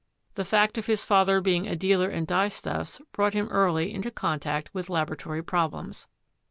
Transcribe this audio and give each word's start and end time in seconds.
The 0.33 0.43
fact 0.45 0.79
of 0.79 0.87
his 0.87 1.05
father 1.05 1.41
being 1.41 1.67
a 1.67 1.75
dealer 1.75 2.09
in 2.09 2.25
dye 2.25 2.47
stuffs 2.49 2.99
brought 3.11 3.35
him 3.35 3.47
early 3.49 3.93
into 3.93 4.09
contact 4.09 4.73
with 4.73 4.89
laboratory 4.89 5.43
problems. 5.43 6.07